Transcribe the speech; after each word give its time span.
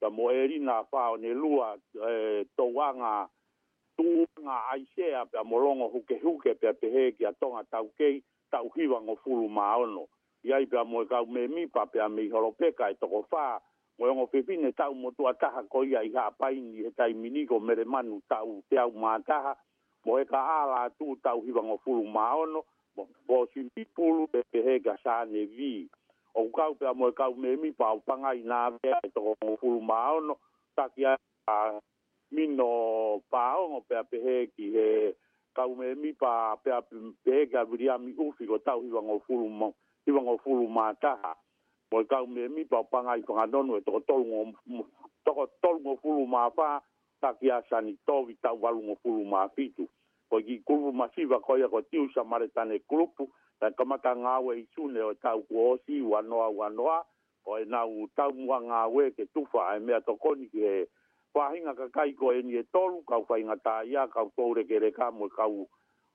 ta 0.00 0.10
moeri 0.10 0.58
na 0.58 0.82
pa 0.82 1.12
ne 1.20 1.34
lua 1.34 1.76
e, 2.10 2.44
to 2.56 2.64
wanga 2.74 3.28
tu 3.96 4.24
nga 4.42 4.56
ai 4.72 4.82
se 4.96 5.06
a 5.20 5.24
pe 5.26 5.38
molongo 5.50 5.86
huke 5.94 6.16
huke 6.24 6.50
pe 6.60 6.68
pe 6.80 6.86
he 6.94 7.02
ki 7.16 7.22
atonga 7.30 7.62
tau 7.72 7.86
kei 7.98 8.16
tau 8.52 8.66
hiwa 8.76 8.98
ngo 9.04 9.14
fulu 9.24 9.48
ma 9.56 9.66
ono 9.82 10.04
ia 10.46 10.56
i 10.56 10.66
pe 10.70 10.78
mo 10.90 10.98
ka 11.10 11.18
me 11.32 11.42
mi 11.54 11.62
pa 11.74 11.82
pe 11.92 12.00
mi 12.16 12.24
holopeka 12.34 12.84
e 12.92 12.96
toko 13.00 13.20
fa 13.30 13.44
mo 14.00 14.04
ngo 14.16 14.24
pepine 14.32 14.72
tau 14.80 14.92
mo 15.02 15.08
tu 15.16 15.22
ataha 15.30 15.60
ko 15.72 15.78
ia 15.90 16.00
i 16.00 16.10
ha 16.16 16.26
pai 16.40 16.56
ni 16.60 16.72
he 16.88 16.90
tai 16.98 17.12
miniko 17.22 17.60
mere 17.60 17.84
manu 17.84 18.16
tau 18.32 18.50
te 18.70 18.76
au 18.82 18.90
ma 19.02 19.14
ataha 19.20 19.52
mo 20.04 20.12
e 20.20 20.24
ala 20.32 20.88
tu 20.98 21.12
tau 21.26 21.38
hiwa 21.44 21.60
ngo 21.62 21.76
fulu 21.84 22.04
ma 22.14 22.32
ono 22.42 22.64
mo 22.96 23.02
bo 23.28 23.46
simpi 23.52 23.84
pulu 23.94 24.26
pe 24.32 24.40
pe 24.50 24.58
he 24.66 24.78
ga 24.84 24.96
sa 25.04 25.24
ne 25.24 25.44
vii 25.56 25.88
o 26.34 26.42
kau 26.56 26.74
pe 26.74 26.86
amoe 26.86 27.12
kau 27.12 27.34
me 27.34 27.56
mi 27.56 27.70
pa 27.78 27.92
upanga 27.98 28.30
i 28.38 28.42
nā 28.50 28.60
vea 28.82 28.98
e 29.06 29.10
toko 29.14 29.32
o 29.62 29.80
maono 29.80 30.34
taki 30.76 31.04
a 31.04 31.12
mino 32.30 32.68
paongo 33.30 33.80
pe 33.88 33.94
a 34.00 34.04
pehe 34.10 34.46
ki 34.56 34.64
he 34.74 34.86
kau 35.56 35.74
me 35.74 35.94
mi 35.94 36.12
pa 36.12 36.56
pe 36.62 36.70
a 36.70 36.80
pehe 37.24 37.46
ki 37.50 37.56
a 37.56 37.64
viri 37.64 37.88
a 37.90 37.98
mi 37.98 38.12
ufi 38.26 38.46
ko 38.46 38.58
tau 38.58 38.80
hiwa 38.82 39.02
ngō 39.02 40.38
fulu 40.44 40.68
mātaha 40.70 41.34
o 41.92 42.04
kau 42.04 42.26
me 42.26 42.48
mi 42.48 42.64
pa 42.64 42.80
upanga 42.80 43.16
i 43.18 43.22
konga 43.26 43.46
donu 43.50 43.76
e 43.76 43.80
toko 43.82 44.00
tolu 44.06 44.24
ngō 44.24 44.82
toko 45.24 45.78
ma 45.78 45.90
ngō 45.90 45.96
fulu 46.02 46.26
mātaha 46.26 46.80
taki 47.20 47.50
a 47.50 47.60
sani 47.70 47.96
tovi 48.06 48.34
tau 48.42 48.58
walu 48.62 48.80
ngō 48.94 49.26
ma 49.30 49.48
fitu 49.48 49.88
ko 50.30 50.38
ki 50.40 50.62
kulupu 50.66 50.92
masiva 50.94 51.40
koia 51.42 51.66
ko 51.68 51.82
tiusa 51.82 52.24
maretane 52.24 52.78
kulupu 52.86 53.26
ta 53.60 53.70
kama 53.70 53.98
ka 53.98 54.14
ngawe 54.16 54.56
i 54.56 54.62
isu 54.64 54.88
ne 54.88 55.00
o 55.00 55.14
tau 55.14 55.42
ku 55.42 55.70
osi 55.72 56.00
wanoa 56.02 56.48
wanoa 56.48 57.04
o 57.44 57.58
e 57.60 57.64
nau 57.64 58.08
tau 58.16 58.32
mua 58.32 58.60
nga 58.62 58.80
we 58.86 59.10
ke 59.10 59.24
tufa 59.34 59.76
e 59.76 59.80
mea 59.80 60.00
tokoni 60.00 60.48
ke 60.48 60.88
whahinga 61.34 61.74
ka 61.74 61.86
kai 61.92 62.12
ko 62.12 62.32
e 62.32 62.42
ni 62.42 62.56
e 62.58 62.62
tolu 62.72 63.02
kau 63.04 63.20
whainga 63.28 63.56
tā 63.60 63.84
ia 63.84 64.06
kau 64.08 64.32
tōre 64.36 64.64
ke 64.64 64.78
reka 64.80 65.10
mo 65.12 65.28
kau 65.28 65.68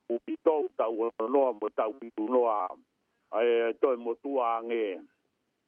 upito 0.09 0.65
tau 0.77 0.89
wanoa 1.19 1.53
mo 1.61 1.69
tau 1.69 1.93
pitu 2.01 2.25
noa 2.27 2.67
e 3.41 3.73
toi 3.81 3.95
mo 3.97 4.13
tua 4.15 4.57
ange 4.57 4.99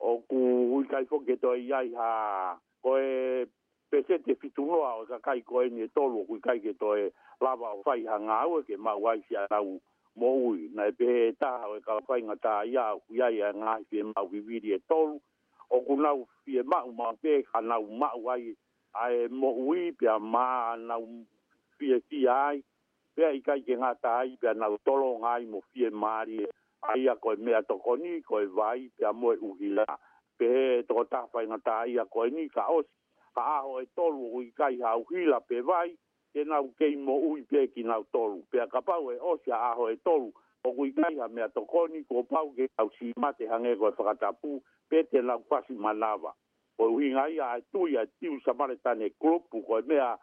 o 0.01 0.17
ku 0.21 0.37
hui 0.73 0.87
kai 0.89 1.05
ko 1.05 1.19
ke 1.19 1.35
toi 1.37 1.57
iai 1.61 1.93
ha 1.93 2.57
ko 2.81 2.97
e 2.97 3.45
te 3.93 4.33
fitu 4.41 4.65
noa 4.65 4.95
o 5.05 5.05
ka 5.05 5.19
kai 5.19 5.41
ko 5.41 5.61
e 5.61 5.69
ni 5.69 5.81
e 5.85 5.87
tolu 5.93 6.25
kui 6.25 6.39
kai 6.41 6.57
ke 6.59 6.73
toi 6.73 7.09
lava 7.41 7.69
o 7.77 7.81
whaiha 7.85 8.17
ngawe 8.19 8.63
ke 8.65 8.77
mau 8.77 9.05
aisi 9.09 9.35
a 9.37 9.45
nau 9.53 9.77
mo 10.19 10.29
na 10.73 10.87
e 10.89 10.91
pe 10.97 11.09
ta 11.39 11.61
o 11.69 11.77
ka 11.85 11.95
fai 12.09 12.21
nga 12.25 12.35
ta 12.35 12.53
ia 12.65 12.97
u 12.97 13.01
ia 13.13 13.27
ia 13.29 13.49
nga 13.61 13.73
i 13.77 13.83
pe 13.89 13.99
ma 14.11 14.21
wi 14.29 14.39
wiri 14.47 14.69
e 14.77 14.79
tolu 14.89 15.17
o 15.69 15.77
ku 15.85 15.93
nau 16.03 16.19
i 16.49 16.57
e 16.59 16.63
ma 16.71 16.79
u 16.89 16.91
ma 16.99 17.09
pe 17.21 17.33
ka 17.49 17.59
na 17.69 17.75
u 17.77 17.89
ai 18.33 18.45
a 19.01 19.11
e 19.19 19.27
mo 19.39 19.49
ui 19.67 19.81
pe 19.99 20.05
a 20.09 20.17
ma 20.33 20.47
na 20.87 20.95
u 21.05 21.23
pe 21.77 21.89
ti 22.09 22.19
ai 22.43 22.57
pe 23.15 23.23
i 23.37 23.41
kai 23.47 23.59
ke 23.65 23.73
nga 23.81 23.91
ta 24.03 24.13
ai 24.25 24.31
pe 24.41 24.49
na 24.59 24.65
u 24.73 24.77
tolo 24.87 25.07
nga 25.21 25.31
i 25.37 25.45
mo 25.51 25.59
fie 25.69 25.89
mari 26.03 26.39
ai 26.91 27.01
a 27.05 27.13
ko 27.23 27.29
me 27.45 27.51
a 27.53 27.61
to 27.69 27.75
ni 28.03 28.21
ko 28.27 28.37
vai 28.59 28.81
pe 28.97 29.03
a 29.05 29.11
mo 29.21 29.29
uhila. 29.47 29.59
hila 29.85 29.85
pe 30.37 30.49
to 30.89 31.03
ta 31.11 31.21
fai 31.31 31.45
nga 31.47 31.59
ta 31.67 31.73
ai 31.85 31.97
a 32.01 32.05
ko 32.13 32.25
ni 32.35 32.49
ka 32.55 32.63
os 32.77 32.87
ka 33.37 33.43
a 33.61 33.61
e 33.81 33.85
tolu 33.95 34.23
u 34.35 34.41
i 34.41 34.49
kai 34.59 34.75
ha 34.85 34.91
u 34.99 35.03
hila 35.13 35.39
pe 35.49 35.61
vai 35.61 35.93
ke 36.37 36.43
nau 36.45 36.67
kei 36.77 36.95
mo 36.95 37.15
ui 37.29 37.41
pe 37.49 37.63
ki 37.73 37.83
nau 37.83 38.03
tolu. 38.13 38.43
Pea 38.53 38.65
ka 38.69 38.77
pau 38.85 39.09
e 39.11 39.15
osia 39.19 39.55
aho 39.71 39.87
e 39.89 39.95
tolu. 40.05 40.29
O 40.69 40.73
kui 40.75 40.91
kai 40.93 41.15
ha 41.19 41.27
mea 41.27 41.47
tokoni 41.49 42.03
ko 42.09 42.21
pau 42.29 42.51
ke 42.55 42.67
au 42.77 42.89
si 42.99 43.11
mate 43.17 43.47
hange 43.49 43.73
koe 43.75 43.89
whakatapu 43.89 44.59
pe 44.89 45.01
te 45.09 45.21
nau 45.21 45.39
kwasi 45.39 45.73
manawa. 45.73 46.33
O 46.77 46.85
ui 46.93 47.09
ngai 47.15 47.39
a 47.41 47.49
e 47.57 47.61
tui 47.73 47.97
a 47.97 48.05
tiu 48.05 48.37
samaritane 48.45 49.09
klopu 49.21 49.61
koe 49.67 49.81
mea 49.89 50.13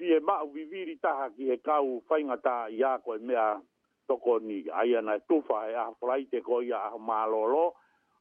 i 0.00 0.14
e 0.16 0.20
mau 0.20 0.46
viviri 0.48 0.96
taha 0.96 1.28
ki 1.36 1.50
e 1.52 1.56
kau 1.60 2.00
whaingata 2.08 2.56
i 2.72 2.80
a 2.82 2.96
koe 3.04 3.18
mea 3.18 3.60
tokoni. 4.08 4.64
Ai 4.80 4.96
ana 4.96 5.18
e 5.20 5.24
tufa 5.28 5.60
e 5.70 5.74
a 5.76 5.86
fraite 6.00 6.40
koe 6.48 6.62
i 6.64 6.72
a 6.72 6.96
malolo 6.98 7.74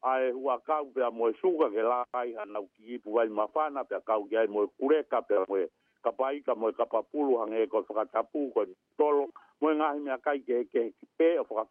a 0.04 0.20
e 0.20 0.32
hua 0.36 0.60
kau 0.60 0.86
pe 0.94 1.00
a 1.04 1.10
moe 1.12 1.32
suga 1.40 1.72
ke 1.72 1.80
la 1.82 2.04
kai 2.12 2.34
ha 2.36 2.46
nau 2.46 2.68
ki 2.76 2.94
ipu 3.00 3.12
vai 3.16 3.28
mafana 3.30 3.84
pe 3.88 3.96
a 3.96 4.00
kau 4.04 4.28
ki 4.28 4.36
ai 4.38 4.48
moe 4.52 4.68
kureka 4.76 5.22
pe 5.24 5.36
a 5.40 5.46
moe 5.48 5.68
ka 6.04 6.12
paika 6.12 6.56
mo 6.56 6.70
ka 6.74 6.86
papulu 6.86 7.38
hange 7.42 7.68
ko 7.70 7.84
fa 7.84 8.06
ka 8.06 8.24
ko 8.30 8.64
tolo 8.98 9.32
mo 9.62 9.68
nga 9.74 9.90
hi 9.94 10.22
kai 10.22 10.40
ke 10.46 10.58
ke 10.74 10.84
pe 11.18 11.38
o 11.40 11.44
fa 11.44 11.66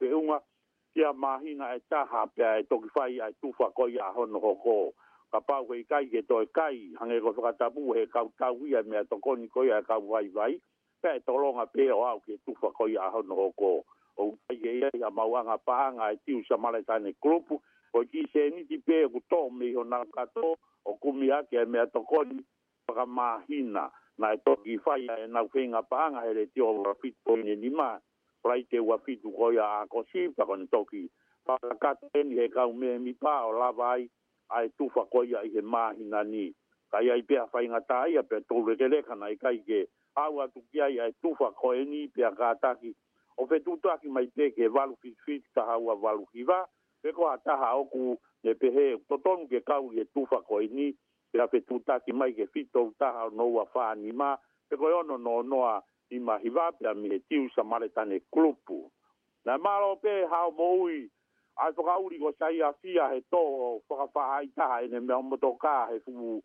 ia 0.97 1.12
mahina 1.12 1.76
e 1.76 1.81
ta 1.92 2.04
ha 2.09 2.26
pe 2.26 2.42
e 2.59 2.62
to 2.69 2.81
fai 2.94 3.20
ai 3.20 3.32
tu 3.42 3.53
fa 3.53 3.69
ko 3.70 3.87
ia 3.88 4.12
ho 4.16 4.25
no 4.26 4.41
ko 4.41 4.92
ka 5.31 5.41
pa 5.41 5.60
ko 5.64 5.75
kai 5.88 6.09
ke 6.09 6.22
to 6.25 6.41
kai 6.53 6.92
hange 7.00 7.20
ko 7.20 7.32
fa 7.37 7.53
he 7.94 8.06
ka 8.06 8.25
ka 8.38 8.50
wi 8.53 8.70
me 8.82 9.04
to 9.04 9.16
ko 9.20 9.34
ni 9.37 9.48
ko 9.48 9.62
ia 9.64 9.82
ka 9.82 9.98
wai 9.98 10.28
wai 10.34 10.58
pe 11.03 11.20
to 11.26 11.37
longa 11.37 11.66
pe 11.66 11.93
o 11.93 12.00
au 12.04 12.20
ke 12.20 12.38
tu 12.47 12.54
fa 12.60 12.70
ko 12.72 12.87
ia 12.88 13.10
ho 13.12 13.20
no 13.22 13.53
o 14.16 14.32
e 14.48 14.56
ai 14.56 14.81
e 14.81 14.97
ia 14.97 15.10
ma 15.12 15.25
wa 15.25 15.44
nga 15.44 15.58
pa 15.58 15.93
nga 15.93 16.12
e 16.12 16.16
ti 16.25 16.43
sa 16.48 16.56
mala 16.56 16.82
ta 16.82 16.97
O 16.97 17.12
klopu 17.22 17.60
ko 17.93 18.00
ki 18.10 18.26
se 18.32 18.48
ni 18.50 18.64
ti 18.64 18.78
pe 18.81 19.04
ko 19.08 19.20
to 19.31 19.50
me 19.53 19.75
ho 19.76 19.84
na 19.84 20.00
o 20.87 20.97
kumi 21.00 21.28
ake 21.31 21.60
me 21.69 21.84
to 21.93 22.00
ko 22.08 22.22
ni 22.25 22.41
pa 22.88 23.04
na 24.19 24.34
to 24.34 24.38
toki 24.56 24.77
whai 24.84 25.00
e 25.03 25.27
na 25.28 25.43
whenga 25.43 25.82
pānga 25.82 26.22
he 26.28 26.32
re 26.34 26.47
te 26.54 26.60
o 26.60 26.72
wafitu 26.82 27.16
o 27.27 27.37
ne 27.37 27.56
ni 27.56 27.69
mā. 27.71 27.99
Rai 28.44 28.62
te 28.71 28.78
wafitu 28.78 29.32
koia 29.38 29.62
a 29.82 29.87
kosi, 29.87 30.34
to 30.37 30.44
ki 30.44 30.66
toki. 30.72 31.09
ka 31.81 31.94
eni 32.16 32.37
he 32.37 32.49
kau 32.49 32.72
me 32.72 32.99
mi 32.99 33.12
pā 33.12 33.44
o 33.47 33.50
lava 33.59 33.93
ai, 33.97 34.09
a 34.50 34.65
e 34.65 34.69
tufa 34.78 35.05
koia 35.12 35.44
i 35.44 35.50
he 35.55 35.60
māhina 35.60 36.25
ni. 36.26 36.53
Kai 36.91 37.10
ai 37.12 37.22
pia 37.28 37.44
whai 37.53 37.66
ngata 37.69 38.05
ai, 38.06 38.16
a 38.19 38.22
pia 38.22 38.41
tōre 38.41 38.76
te 38.78 38.84
lekana 38.88 39.31
i 39.32 39.37
kai 39.37 39.59
ke 39.59 39.87
au 40.16 40.41
atu 40.41 40.62
ki 40.72 40.81
ai 40.81 40.99
a 40.99 41.09
e 41.10 41.15
tufa 41.22 41.53
koe 41.55 41.84
ni 41.84 42.09
pia 42.09 42.31
kātaki. 42.31 42.94
O 43.38 43.44
whe 43.47 43.60
ki 43.60 44.09
mai 44.09 44.26
te 44.26 44.50
ke 44.50 44.69
walu 44.69 44.97
fitfit 45.03 45.44
ta 45.55 45.65
ha 45.66 45.76
haua 45.76 45.94
walu 45.94 46.25
hiva, 46.32 46.65
pe 47.03 47.12
ko 47.12 47.28
a 47.28 47.37
taha 47.44 47.76
oku 47.76 48.16
ne 48.44 48.55
pehe, 48.55 48.97
totonu 49.10 49.47
ke 49.49 49.60
kau 49.66 49.93
i 49.93 50.00
e 50.00 50.05
tufa 50.15 50.41
koe 50.49 50.66
ni, 50.72 50.94
pe 51.36 51.42
ape 51.42 51.60
tuta 51.69 51.98
ki 52.00 52.12
mai 52.12 52.32
ke 52.32 52.47
fito 52.48 52.84
utaha 52.88 53.28
no 53.32 53.44
wa 53.56 53.64
faa 53.72 53.94
ni 53.94 54.12
ma, 54.12 54.36
pe 54.69 54.76
koe 54.76 54.92
ono 54.92 55.16
no 55.19 55.42
noa 55.42 55.82
i 56.10 56.19
mahiwa 56.19 56.72
pe 56.78 56.88
a 56.88 56.94
mihe 56.94 57.19
tiu 57.28 57.48
sa 57.54 57.62
maretane 57.62 58.20
klupu. 58.32 58.88
Na 59.44 59.58
maro 59.58 59.96
pe 59.96 60.26
hao 60.30 60.50
mo 60.50 60.72
ui, 60.82 61.06
ai 61.56 61.72
toka 61.75 61.98
uri 62.00 62.19
ko 62.19 62.32
sai 62.38 62.62
a 62.64 62.72
fia 62.80 63.08
he 63.12 63.20
to 63.30 63.80
toka 63.88 64.06
faa 64.14 64.42
i 64.44 64.48
taha 64.56 64.82
ene 64.84 65.00
mea 65.00 65.19
omoto 65.19 65.52
ka 65.60 65.86
he 65.92 66.00
fumu 66.04 66.41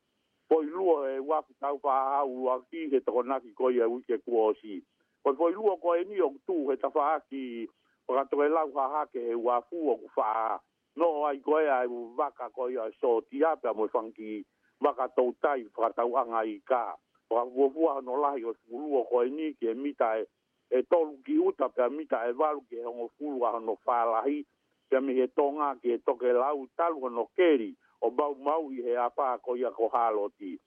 poi 0.50 0.66
lua 0.66 1.10
e 1.12 1.20
wafi 1.20 1.54
tau 1.60 1.80
faa 1.84 2.20
au 2.22 2.50
a 2.52 2.60
ki 2.70 2.88
he 2.92 3.00
toko 3.00 3.24
naki 3.24 3.54
koi 3.56 3.78
e 3.80 3.84
uike 3.88 4.18
kuosi. 4.28 4.82
Koi 5.24 5.34
poi 5.38 5.54
lua 5.54 5.78
ko 5.78 5.96
e 5.96 6.04
nio 6.04 6.34
tu 6.46 6.68
he 6.70 6.76
ta 6.78 6.90
faa 6.90 7.20
ki 7.30 7.68
waka 8.08 8.30
toke 8.30 8.48
lau 8.52 8.72
ha 8.76 8.88
hake 9.00 9.22
he 9.28 9.36
wafu 9.36 9.88
o 9.92 9.96
ku 9.98 10.10
faa 10.16 10.60
no 10.96 11.24
ai 11.26 11.40
koe 11.40 11.64
ai 11.70 11.88
waka 11.88 12.50
koe 12.50 12.76
ai 12.78 12.92
so 13.02 13.22
ti 13.30 13.42
hape 13.44 13.68
a 13.68 13.74
moi 13.74 13.88
fangki 13.88 14.44
waka 14.82 15.08
tau 15.16 15.34
tai, 15.42 15.66
waka 15.78 15.94
tau 16.02 16.16
anga 16.18 16.42
i 16.44 16.58
kā. 16.70 16.94
Waka 17.30 17.50
vua 17.74 18.02
no 18.04 18.16
lahi 18.18 18.44
o 18.46 18.54
tuku 18.54 18.78
lua 18.82 19.04
koe 19.10 19.30
ni 19.30 19.54
ki 19.60 19.68
e 19.72 19.74
mita 19.74 20.16
e, 20.18 20.26
e 20.70 20.82
tolu 20.90 21.18
ki 21.26 21.38
uta 21.40 21.70
pia 21.70 21.90
mita 21.90 22.24
e 22.28 22.32
walu 22.34 22.62
ki 22.70 22.76
e 22.82 22.86
hongo 22.86 23.12
fulu 23.18 23.46
a 23.46 23.52
hono 23.56 23.76
whālahi 23.86 24.42
pia 24.90 25.02
mi 25.02 25.14
he 25.20 25.28
tonga 25.28 25.76
ki 25.82 25.94
e 25.94 25.98
toke 26.06 26.34
lau 26.34 26.66
talu 26.78 27.00
hono 27.06 27.30
keri 27.36 27.72
o 28.02 28.10
bau 28.12 28.36
mau 28.36 28.70
i 28.74 28.82
he 28.84 28.96
apā 28.98 29.38
ko 29.46 29.56
ia 29.56 29.72
ko 29.72 29.88
hāloti. 29.94 30.58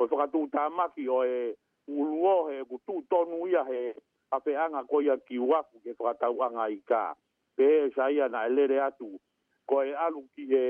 O 0.00 0.06
whaka 0.06 0.26
tū 0.32 0.46
tā 0.54 0.70
maki 0.70 1.08
o 1.10 1.20
e 1.26 1.54
uluo 1.90 2.48
he 2.50 2.62
ku 2.64 2.80
tonu 3.10 3.46
ia 3.50 3.64
he 3.64 3.92
a 4.32 4.40
whaanga 4.40 4.84
ko 4.86 5.00
ia 5.02 5.18
ki 5.28 5.38
uaku 5.38 5.80
ke 5.84 5.92
whaka 5.98 6.20
tau 6.24 6.40
anga 6.46 6.70
i 6.72 6.80
kā. 6.88 7.12
Pe 7.56 7.64
e 7.86 7.90
saia 7.94 8.28
na 8.28 8.46
e 8.46 8.50
lere 8.50 8.80
atu 8.80 9.18
ko 9.66 9.82
e 9.84 9.92
alu 9.96 10.22
ki 10.36 10.44
e 10.52 10.64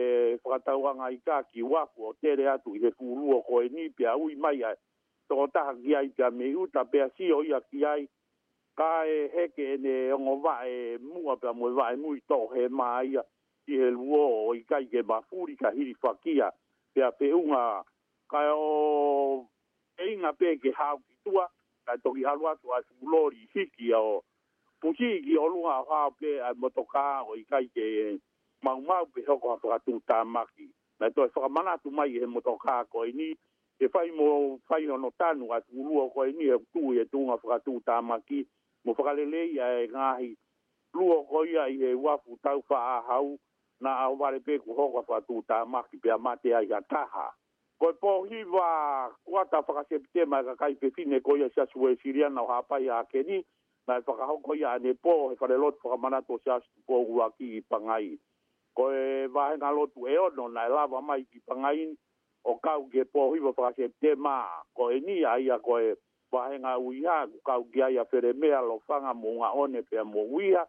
whakatauanga 0.45 1.11
i 1.11 1.19
ka 1.25 1.43
ki 1.51 1.63
wako 1.63 2.09
o 2.11 2.13
tere 2.23 2.47
atu 2.51 2.75
i 2.77 2.81
he 2.83 2.91
kūrua 2.95 3.41
ko 3.47 3.63
e 3.63 3.69
nipia 3.69 4.17
ui 4.17 4.35
mai 4.35 4.63
ai. 4.67 4.77
Toko 5.29 5.47
taha 5.53 5.75
ki 5.81 5.97
ai 5.97 6.09
pia 6.09 6.31
me 6.31 6.53
uta 6.57 6.85
pia 6.85 7.09
si 7.17 7.33
o 7.33 7.43
ia 7.43 7.61
ki 7.61 7.85
ai. 7.87 8.05
Ka 8.77 9.05
e 9.07 9.19
heke 9.35 9.73
ene 9.75 10.13
ongo 10.15 10.37
vae 10.43 10.99
mua 10.99 11.37
pia 11.37 11.53
mua 11.53 11.71
vae 11.75 11.97
mui 11.97 12.21
tō 12.31 12.39
he 12.55 12.69
maa 12.69 13.03
ia 13.05 13.23
ki 13.67 13.79
he 13.81 13.91
luo 13.97 14.23
o 14.51 14.55
i 14.55 14.63
kai 14.69 14.87
ke 14.87 15.03
mafuri 15.03 15.57
ka 15.57 15.71
hiri 15.75 15.95
whakia 16.03 16.51
pia 16.95 17.11
pe 17.19 17.33
unga 17.35 17.83
ka 18.31 18.43
e 18.47 18.53
o 18.53 19.49
e 19.99 20.13
inga 20.13 20.33
pe 20.33 20.57
ke 20.63 20.71
hau 20.79 20.99
ki 21.07 21.17
tua 21.25 21.49
ka 21.87 21.93
e 21.99 22.03
toki 22.03 22.25
halu 22.25 22.49
atu 22.49 22.73
a 22.75 22.83
sumulori 22.87 23.49
hiki 23.55 23.93
o 23.95 24.23
Pusi 24.85 25.23
ki 25.25 25.39
olunga 25.41 25.75
hao 25.89 26.11
pe 26.11 26.35
a 26.45 26.53
motokaa 26.55 27.23
o 27.25 27.35
kai 27.49 27.69
ke 27.75 28.19
mau 28.65 28.81
mau 28.81 29.05
pe 29.05 29.23
hoko 29.29 29.53
a 29.53 29.57
ka 29.59 29.79
tuta 29.85 30.25
maki 30.25 30.65
na 31.01 31.09
to 31.17 31.29
fa 31.35 31.49
mana 31.49 31.77
tu 31.85 31.91
mai 31.91 32.17
e 32.17 32.21
he 32.21 32.27
moto 32.27 32.57
ka 32.57 32.85
ko 32.93 33.05
ini 33.05 33.37
e 33.79 33.87
fai 33.93 34.09
mo 34.11 34.57
fai 34.69 34.87
no 34.89 35.11
tanu 35.21 35.53
a 35.53 35.61
tulu 35.61 36.09
ko 36.15 36.25
ini 36.27 36.49
e 36.49 36.57
tu 36.73 36.95
e 36.97 37.05
tu 37.13 37.27
nga 37.29 37.37
fra 37.37 37.59
tuta 37.61 38.01
maki 38.03 38.41
mo 38.85 38.95
fra 38.95 39.13
le 39.13 39.25
le 39.29 39.43
ia 39.53 39.69
e 39.85 39.85
ngahi 39.93 40.31
luo 40.97 41.23
ko 41.29 41.45
ia 41.45 41.69
e 41.69 41.93
wa 41.95 42.17
fu 42.25 42.39
tau 42.41 42.63
fa 42.69 42.79
a 42.97 42.97
hau 43.09 43.37
na 43.81 43.95
a 44.01 44.09
vale 44.17 44.41
pe 44.41 44.57
ko 44.59 44.73
hoko 44.75 45.03
fra 45.05 45.21
tuta 45.21 45.65
maki 45.69 45.97
pe 46.01 46.09
amate 46.11 46.55
ai 46.57 46.73
a 46.73 46.81
taha 46.81 47.37
ko 47.79 47.93
po 48.01 48.25
hiva 48.25 49.11
kuata 49.29 49.61
fra 49.63 49.85
septema 49.89 50.41
ka 50.43 50.55
kai 50.57 50.75
pe 50.81 50.89
fine 50.91 51.21
ko 51.21 51.37
ia 51.37 51.49
sia 51.53 51.67
sue 51.67 51.95
na 52.33 52.41
o 52.41 52.45
e 52.49 52.49
hapa 52.49 52.81
ia 52.81 53.05
ke 53.13 53.23
ni 53.29 53.45
na 53.87 54.01
fra 54.01 54.25
hoko 54.27 54.55
ia 54.57 54.79
ne 54.79 54.95
po 54.95 55.33
e 55.33 55.37
fra 55.37 55.49
le 55.53 55.57
lot 55.61 55.77
fra 55.83 55.97
mana 55.97 56.23
to 56.23 56.39
sia 56.45 56.57
po 56.87 57.05
ko 57.05 57.13
wa 57.21 57.29
ki 57.39 57.61
pangai 57.69 58.17
ko 58.75 58.89
e 58.93 59.27
vahe 59.31 59.57
ngā 59.63 59.71
lotu 59.77 60.09
e 60.11 60.17
ono 60.19 60.49
na 60.51 60.67
e 60.67 60.73
lava 60.73 61.01
mai 61.01 61.23
ki 61.31 61.41
pangain 61.47 61.95
o 62.45 62.55
kau 62.61 62.89
ke 62.91 63.05
pō 63.15 63.23
hiwa 63.35 63.53
whakase 63.57 63.89
te 64.03 64.15
mā 64.19 64.41
ko 64.77 64.91
e 64.91 65.01
ni 65.07 65.23
aia 65.25 65.59
ko 65.63 65.79
e 65.81 65.95
vahe 66.35 66.59
ngā 66.59 66.73
uiha 66.83 67.17
ku 67.31 67.39
kau 67.47 67.65
ki 67.73 67.83
aia 67.87 68.05
where 68.11 68.33
mea 68.35 68.61
lo 68.61 68.81
fanga 68.89 69.15
mō 69.15 69.33
ngā 69.39 69.51
one 69.57 69.83
pia 69.91 70.03
mō 70.05 70.27
uiha 70.37 70.67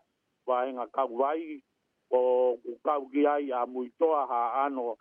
vahe 0.47 0.71
ngā 0.77 0.85
kau 0.93 1.17
vai 1.17 1.59
o 2.13 2.21
ku 2.61 2.77
kau 2.85 3.09
ki 3.09 3.25
aia 3.27 3.65
mui 3.65 3.91
toa 3.99 4.25
ha 4.29 4.65
ano 4.65 4.95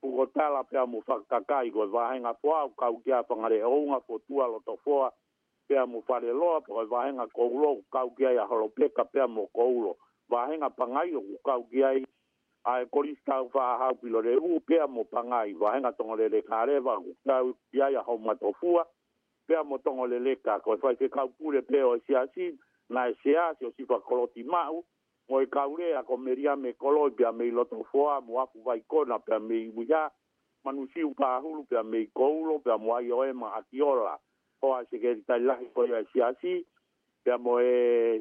Pugo 0.00 0.24
tala 0.32 0.64
pia 0.64 0.86
mu 0.88 1.02
whakakai, 1.06 1.68
koe 1.70 1.84
vahenga 1.92 2.32
fua, 2.40 2.72
kau 2.72 3.02
kia 3.04 3.20
pangare 3.22 3.58
e 3.60 3.64
ounga 3.68 4.00
fo 4.06 4.16
tua 4.24 4.46
lo 4.48 4.60
to 4.64 4.78
fua, 4.80 5.12
pia 5.68 5.84
mu 5.86 6.00
whare 6.08 6.32
loa, 6.32 6.62
koe 6.64 6.86
vahenga 6.88 7.26
kouro, 7.28 7.84
kau 7.92 8.08
kia 8.16 8.32
ia 8.32 8.46
holopeka 8.48 9.04
pia 9.04 9.26
mu 9.28 9.44
kouro, 9.52 9.98
vahenga 10.28 10.70
pangai 10.72 11.12
o 11.20 11.20
kau 11.44 11.68
kia 11.68 11.92
ia 12.00 12.06
ae 12.64 12.86
koristau 12.86 13.48
faahaupilo 13.50 14.22
leu 14.22 14.60
pea 14.60 14.86
mo 14.86 15.04
pagai 15.04 15.54
faega 15.54 15.92
togolelekaleva 15.92 17.00
kau 17.26 17.54
iaia 17.72 18.02
haumatofua 18.02 18.86
pea 19.46 19.64
mo 19.64 19.78
togoleleka 19.78 20.60
koe 20.60 20.76
fai 20.76 20.96
fekaupule 20.96 21.62
pea 21.62 21.86
o 21.86 21.96
esiasi 21.96 22.58
na 22.88 23.06
eseasi 23.08 23.64
o 23.66 23.72
sifakoloti 23.76 24.42
ma'u 24.42 24.84
mo 25.28 25.40
e 25.42 25.46
kaulea 25.46 26.02
ko 26.02 26.16
meria 26.16 26.56
me 26.56 26.72
koloi 26.72 27.10
pea 27.10 27.32
mei 27.32 27.50
lotofoa 27.50 28.20
mo 28.20 28.40
aku 28.40 28.62
vaikona 28.62 29.18
pea 29.18 29.38
mei 29.40 29.68
uiā 29.68 30.10
manusiu 30.64 31.14
pahulu 31.14 31.64
pea 31.64 31.82
mei 31.82 32.06
koulo 32.06 32.58
pea 32.58 32.78
mo 32.78 32.96
ai 32.96 33.12
oema 33.12 33.54
akiola 33.54 34.18
o 34.62 34.74
a 34.74 34.84
sekeritailahi 34.84 35.66
koia 35.74 35.98
esiasi 35.98 36.66
pea 37.24 37.38
mo 37.38 37.60
e 37.60 38.20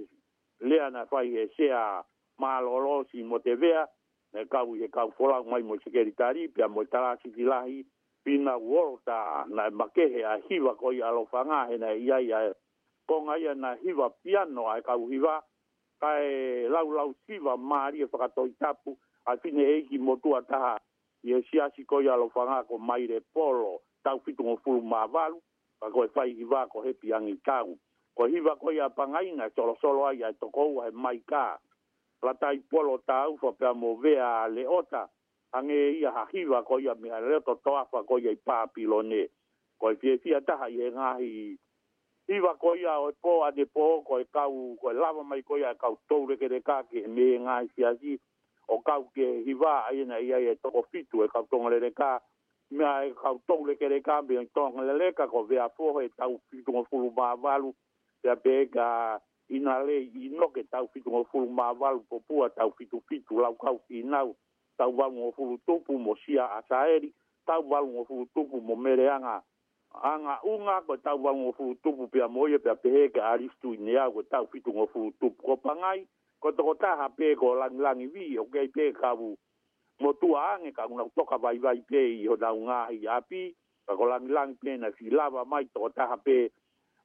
lea 0.59 0.89
na 0.89 1.05
fai 1.05 1.35
esea 1.37 2.03
malolosi 2.37 3.23
mo 3.23 3.39
te 3.39 3.55
vea 3.55 3.87
e 4.33 4.45
kau 4.45 4.75
e 4.75 4.87
kau 4.87 5.09
fola 5.17 5.41
mai 5.43 5.61
mo 5.63 5.75
se 5.83 5.89
keri 5.89 6.11
tari 6.11 6.47
pia 6.47 6.67
mo 6.67 6.83
tara 6.85 7.17
si 7.23 7.29
ki 7.33 7.45
pina 8.23 8.57
wolta 8.57 9.45
na 9.49 9.69
makehe 9.69 10.21
a 10.23 10.37
hiva 10.49 10.75
koi 10.75 11.01
alo 11.01 11.25
fanga 11.31 11.65
he 11.69 11.77
na 11.77 11.91
ia 11.93 12.19
ia 12.21 12.53
konga 13.09 13.37
ia 13.39 13.55
na 13.55 13.75
hiva 13.81 14.09
piano 14.23 14.67
a 14.69 14.81
kau 14.81 15.07
hiva 15.09 15.41
kai 15.99 16.67
lau 16.69 16.91
lau 16.91 17.13
siva 17.27 17.57
maari 17.57 18.01
e 18.01 18.05
whakatoi 18.11 18.53
tapu 18.59 18.97
a 19.25 19.37
fine 19.37 19.63
eiki 19.65 19.97
mo 19.97 20.15
tua 20.21 20.41
taha 20.41 20.77
i 21.23 21.33
e 21.33 21.41
si 21.49 21.59
asi 21.61 21.85
koi 21.85 22.07
alo 22.07 22.29
fanga 22.29 22.63
ko 22.69 22.77
maire 22.77 23.19
polo 23.33 23.81
tau 24.03 24.19
fitu 24.19 24.43
ngon 24.43 24.57
fulu 24.61 24.81
maa 24.81 25.07
valu 25.07 25.41
pa 25.79 25.89
koe 25.89 26.07
fai 26.13 26.33
hiva 26.37 26.67
ko 26.67 26.83
he 26.85 26.93
piangi 26.93 27.35
tau 27.45 27.73
ko 28.15 28.25
hiva 28.29 28.55
koi 28.55 28.79
a 28.79 28.89
pangaina 28.89 29.49
solo 29.55 29.75
solo 29.81 30.05
ai 30.05 30.21
a 30.23 30.33
tokou 30.33 30.79
a 30.81 30.85
he 30.85 30.91
mai 30.91 31.17
ka 31.25 31.57
la 32.21 32.33
tai 32.33 32.59
polo 32.69 32.97
ta 33.05 33.27
u 33.29 33.37
fo 33.37 33.51
pa 33.51 33.73
mo 33.73 33.95
vea 33.95 34.47
le 34.47 34.67
ota 34.67 35.07
ange 35.51 35.89
ia 35.99 36.11
ha 36.11 36.25
hiva 36.31 36.63
ko 36.63 36.79
ia 36.79 36.93
mi 36.95 37.09
ale 37.09 37.39
to 37.41 37.55
to 37.63 37.77
afa 37.77 38.03
ko 38.03 38.17
ia 38.19 38.35
pa 38.45 38.67
pilone 38.67 39.29
ko 39.79 39.91
i 39.91 39.95
fie 39.95 40.17
fie 40.17 40.41
ta 40.41 40.55
hai 40.57 40.73
nga 40.91 41.15
hi 41.19 41.55
iva 42.27 42.55
ko 42.57 42.75
ia 42.75 42.99
o 42.99 43.11
po 43.21 43.43
a 43.43 43.51
de 43.51 43.65
po 43.65 44.01
ko 44.07 44.19
e 44.19 44.25
kau 44.25 44.75
ko 44.81 44.91
e 44.91 44.93
lava 44.93 45.23
mai 45.23 45.41
ko 45.41 45.57
ia 45.57 45.71
e 45.71 45.77
kau 45.79 45.95
toure 46.09 46.35
ke 46.37 46.47
de 46.49 46.59
ka 46.61 46.83
ke 46.83 47.07
me 47.07 47.37
nga 47.39 47.59
hi 47.61 47.67
si 47.75 47.83
aji 47.85 48.19
o 48.67 48.79
kau 48.81 49.07
ke 49.15 49.43
hiva 49.47 49.87
a 49.87 49.93
ina 49.95 50.19
ia 50.19 50.39
e 50.39 50.55
toko 50.55 50.83
fitu 50.91 51.23
e 51.23 51.27
kau 51.27 51.47
tonga 51.47 51.69
le 51.69 51.79
de 51.79 51.91
ka 51.93 52.19
me 52.71 52.83
a 52.85 53.05
e 53.07 53.13
kau 53.15 53.39
toure 53.47 53.75
ke 53.79 53.87
de 53.89 54.01
ka 54.01 54.21
me 54.21 54.35
e 54.43 54.45
tonga 54.53 54.81
le 54.83 54.93
le 54.93 55.11
ka 55.13 55.27
ko 55.27 55.43
vea 55.43 55.69
po 55.69 56.01
e 56.01 56.09
tau 56.09 56.35
fitu 56.51 56.71
ngon 56.75 56.85
fulu 56.91 57.11
ma 57.17 57.35
valu 57.35 57.73
ya 58.23 58.35
pega 58.35 59.19
ina 59.49 59.79
le 59.83 59.97
i 60.13 60.29
noke 60.29 60.63
tau 60.69 60.87
fitu 60.93 61.09
ngō 61.09 61.23
fulu 61.31 61.49
mā 61.57 61.67
walu 61.79 62.03
po 62.09 62.19
pua 62.27 62.49
tau 62.49 62.69
fitu 62.77 63.01
fitu 63.09 63.39
lau 63.41 63.53
kau 63.57 63.77
tīnau 63.89 64.29
tau 64.77 64.91
walu 64.97 65.15
ngō 65.19 65.29
fulu 65.35 65.55
tupu 65.67 65.93
mo 65.97 66.13
sia 66.25 66.45
asaeri 66.57 67.09
tau 67.45 67.63
walu 67.71 67.87
ngō 67.93 68.03
fulu 68.07 68.25
tupu 68.35 68.61
mo 68.67 68.75
mere 68.75 69.07
anga 69.09 69.41
anga 70.11 70.35
unga 70.53 70.75
ko 70.87 70.93
tau 70.97 71.17
walu 71.23 71.39
ngō 71.49 71.55
fulu 71.57 71.75
tupu 71.83 72.07
pia 72.07 72.27
moia 72.27 72.59
pia 72.59 72.75
peheke 72.75 73.21
aristu 73.21 73.73
ine 73.73 73.97
au 73.97 74.11
ko 74.21 74.23
tau 74.23 74.45
fitu 74.53 74.69
ngō 74.71 74.85
fulu 74.93 75.11
tupu 75.19 75.41
ko 75.47 75.55
pangai 75.57 76.05
ko 76.41 76.51
toko 76.51 76.73
taha 76.81 77.09
pē 77.17 77.33
ko 77.35 77.55
langi 77.57 77.81
langi 77.85 78.05
vi 78.13 78.37
o 78.39 78.45
kei 78.53 78.67
pē 78.69 78.91
kavu 79.01 79.33
mo 79.99 80.13
tua 80.13 80.41
ange 80.53 80.71
ka 80.77 80.85
unau 80.85 81.09
toka 81.17 81.37
vai 81.41 81.57
vai 81.57 81.81
pē 81.89 82.03
i 82.21 82.27
ho 82.29 82.35
nau 82.37 82.61
ngā 82.69 82.79
hi 82.93 83.01
api 83.17 83.41
ka 83.89 83.97
ko 83.97 84.05
langi 84.13 84.29
langi 84.31 84.55
pē 84.61 84.77
na 84.77 84.91
filava 84.97 85.41
mai 85.45 85.65
toko 85.73 85.89
taha 85.89 86.15
pē 86.25 86.37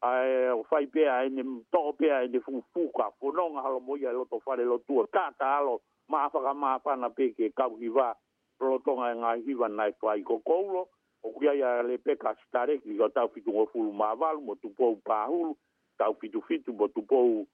ai 0.05 0.49
o 0.51 0.62
fai 0.65 0.87
pea 0.87 1.17
ai 1.17 1.31
ne 1.31 1.43
toko 1.73 1.93
pea 1.93 2.23
e 2.23 2.27
ne 2.29 2.41
fufuka 2.41 3.11
fononga 3.21 3.62
halo 3.62 3.81
moia 3.81 4.11
e 4.11 4.12
loto 4.12 4.39
fare 4.41 4.65
lo 4.65 4.79
tua 4.79 5.06
kata 5.06 5.56
alo 5.56 5.81
maafaka 6.09 6.55
maafana 6.55 7.11
peke 7.11 7.51
kau 7.56 7.77
hiva 7.81 8.12
rotonga 8.61 9.06
nga 9.17 9.17
ngā 9.21 9.33
hiva 9.47 9.69
nai 9.69 9.93
fai 10.01 10.23
kokoulo 10.23 10.83
o 11.25 11.31
kuia 11.33 11.55
ia 11.55 11.83
le 11.83 11.97
peka 11.99 12.35
stareki 12.45 12.99
ka 12.99 13.09
tau 13.09 13.29
fitu 13.29 13.51
ngofulu 13.53 13.93
maavalu 13.93 14.41
mo 14.41 14.55
tupou 14.55 14.97
pahulu 15.05 15.56
tau 15.99 16.15
fitu 16.21 16.43
fitu 16.43 16.73
mo 16.73 16.89
tupou 16.89 17.47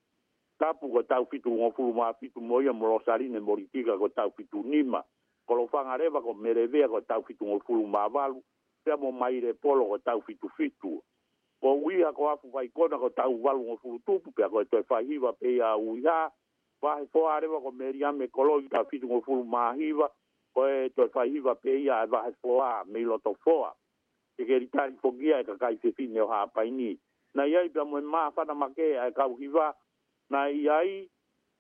tapu 0.59 0.91
ka 0.95 1.03
tau 1.03 1.27
fitu 1.31 1.51
ngofulu 1.51 1.93
maafitu 1.95 2.41
moia 2.41 2.73
mo 2.73 2.87
losarine 2.87 3.41
moritika 3.41 3.99
ka 3.99 4.09
tau 4.09 4.31
fitu 4.31 4.63
nima 4.67 5.05
kolofanga 5.47 5.97
reva 5.97 6.21
ko 6.23 6.35
merevea 6.35 6.89
ka 6.89 7.01
tau 7.01 7.23
fitu 7.23 7.47
ngofulu 7.47 7.87
maavalu 7.87 8.43
Tia 8.85 8.97
mo 8.97 9.13
maire 9.13 9.53
polo 9.53 9.85
ko 9.85 9.99
tau 9.99 10.23
fitu 10.25 10.49
fitu 10.57 11.03
o 11.63 11.77
uia 11.77 12.09
ko 12.17 12.29
aku 12.33 12.49
vai 12.51 12.69
kona 12.73 12.97
ko 12.97 13.09
tau 13.13 13.33
walu 13.37 13.73
o 13.73 13.77
furu 13.77 13.99
tupu 14.07 14.33
pe 14.33 14.43
ako 14.45 14.61
e 14.63 14.65
toi 14.65 14.83
fai 14.83 15.05
hiva 15.05 15.33
pe 15.33 15.49
ia 15.57 15.77
uia 15.77 16.33
vahe 16.81 17.05
po 17.13 17.29
arewa 17.29 17.61
ko 17.61 17.71
meri 17.71 18.05
ame 18.05 18.27
koloi 18.33 18.69
ka 18.71 18.85
fitu 18.85 19.09
ko 19.09 19.21
furu 19.21 19.45
maa 19.45 19.75
ko 20.55 20.67
e 20.69 20.89
toi 20.97 21.09
fai 21.13 21.29
hiva 21.31 21.55
pe 21.55 21.77
ia 21.85 22.03
e 22.05 22.07
vahe 22.07 22.33
foa 22.41 22.85
me 22.85 22.99
iloto 23.01 23.35
foa 23.45 23.75
e 24.39 24.45
keri 24.45 24.67
tari 24.69 24.97
fogia 25.03 25.39
e 25.41 25.45
kakai 25.45 25.77
se 25.83 25.93
fine 25.93 26.21
o 26.21 26.27
hapai 26.29 26.71
ni 26.71 26.97
na 27.35 27.45
iai 27.45 27.69
pia 27.69 27.85
moe 27.85 28.01
maa 28.01 28.31
fana 28.31 28.55
make 28.55 28.81
e 28.81 29.11
kau 29.13 29.37
hiva 29.37 29.75
na 30.31 30.47
iai 30.49 31.09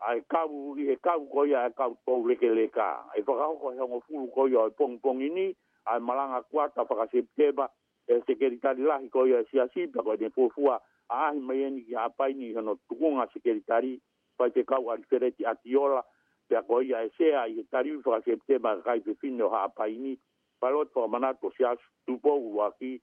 ai 0.00 0.16
e 0.19 0.23
kau 0.28 0.76
i 0.78 0.88
e 0.92 0.97
kau 0.97 1.28
ko 1.28 1.45
ia 1.45 1.66
e 1.69 1.73
kau 1.76 1.92
tou 2.07 2.25
leke 2.25 2.49
leka 2.49 3.04
e 3.16 3.21
whakahoko 3.21 3.73
he 3.76 3.80
ongo 3.80 4.00
furu 4.07 4.26
ko 4.35 4.49
ia 4.49 4.61
o 4.64 4.69
e 4.69 4.71
pongi 4.71 4.99
pongi 5.02 5.28
ni 5.28 5.47
ai 5.85 5.97
e 6.00 6.00
malanga 6.00 6.40
kuata 6.49 6.87
whakasepteba 6.88 7.64
e 7.69 7.78
e 8.11 8.14
eh, 8.19 8.23
se 8.26 8.35
keri 8.35 8.59
tari 8.59 8.83
lahi 8.83 9.07
ko 9.07 9.23
ia 9.23 9.38
si 9.55 9.62
asi 9.62 9.87
pa 9.87 10.02
ko 10.02 10.19
ah 10.19 10.31
po 10.35 10.50
fua 10.50 10.83
a 11.14 11.31
ahi 11.31 11.38
mai 11.38 11.62
eni 11.62 11.87
ki 11.87 11.95
hapai 11.95 12.35
ni 12.35 12.50
hano 12.59 12.75
tukunga 12.90 13.31
se 13.31 13.38
keri 13.38 13.62
tari 13.62 14.02
pai 14.35 14.50
te 14.50 14.64
kau 14.67 14.90
ari 14.90 15.07
fereti 15.07 15.47
a 15.47 15.55
tiola 15.55 16.02
pe 16.50 16.57
a 16.59 16.59
ese 16.75 16.90
ia 16.90 17.07
e 17.07 17.09
se 17.14 17.29
a 17.38 17.47
i 17.47 17.61
e 17.62 17.64
tari 17.71 17.95
ufa 17.95 18.19
se 18.26 18.35
te 18.50 18.59
ma 18.59 18.75
kai 18.83 18.99
pe 19.07 19.14
fino 19.14 19.47
hapai 19.49 19.95
ni 19.95 20.19
paloto 20.59 21.05
a 21.07 21.07
manato 21.07 21.55
si 21.55 21.62
asu 21.62 21.87
tupo 22.07 22.35
ua 22.35 22.75
ki 22.79 22.99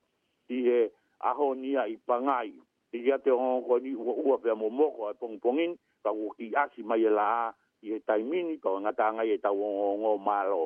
i 0.49 0.57
he 0.67 0.91
aho 1.23 1.53
nia 1.55 1.87
i 1.87 1.95
pangai 2.03 2.51
i 2.91 2.97
ia 2.99 3.15
te 3.17 3.31
hongo 3.31 3.63
ko 3.67 3.77
ni 3.79 3.95
ua 3.95 4.11
ua 4.27 4.37
pe 4.43 4.49
a 4.51 4.55
momoko 4.59 5.07
a 5.07 5.13
pongpongin 5.15 5.71
ka 6.03 6.11
ua 6.11 6.35
ki 6.35 6.51
asi 6.51 6.83
mai 6.83 7.05
e 7.07 7.07
la 7.09 7.47
a 7.47 7.53
i 7.81 7.95
he 7.95 7.99
taimini 8.03 8.59
ka 8.59 8.69
wangata 8.75 9.07
angai 9.07 9.31
e 9.39 9.39
tau 9.39 9.55
hongo 9.55 10.17
malo 10.19 10.65